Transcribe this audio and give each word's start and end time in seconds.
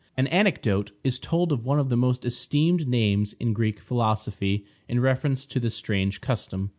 An 0.17 0.25
anecdote 0.25 0.89
is 1.03 1.19
told 1.19 1.51
of 1.51 1.63
one 1.67 1.77
of 1.79 1.89
the 1.89 1.95
most 1.95 2.25
esteemed 2.25 2.87
names 2.87 3.33
in 3.33 3.53
Greek 3.53 3.79
philosophy 3.79 4.65
in 4.89 4.99
reference 4.99 5.45
to 5.45 5.59
this 5.59 5.75
strange 5.75 6.21
custom. 6.21 6.69